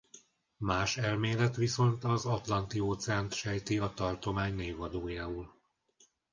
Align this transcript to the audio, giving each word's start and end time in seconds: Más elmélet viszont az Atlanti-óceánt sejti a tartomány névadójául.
Más 0.57 0.97
elmélet 0.97 1.55
viszont 1.55 2.03
az 2.03 2.25
Atlanti-óceánt 2.25 3.33
sejti 3.33 3.77
a 3.79 3.93
tartomány 3.95 4.55
névadójául. 4.55 5.53